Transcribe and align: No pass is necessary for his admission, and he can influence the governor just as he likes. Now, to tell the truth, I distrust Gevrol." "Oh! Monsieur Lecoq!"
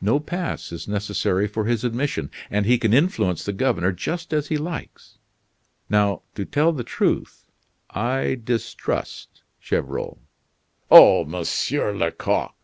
No 0.00 0.20
pass 0.20 0.70
is 0.70 0.86
necessary 0.86 1.48
for 1.48 1.64
his 1.64 1.82
admission, 1.82 2.30
and 2.48 2.64
he 2.64 2.78
can 2.78 2.94
influence 2.94 3.44
the 3.44 3.52
governor 3.52 3.90
just 3.90 4.32
as 4.32 4.46
he 4.46 4.56
likes. 4.56 5.18
Now, 5.90 6.22
to 6.36 6.44
tell 6.44 6.70
the 6.72 6.84
truth, 6.84 7.44
I 7.90 8.38
distrust 8.44 9.42
Gevrol." 9.60 10.20
"Oh! 10.92 11.24
Monsieur 11.24 11.92
Lecoq!" 11.92 12.54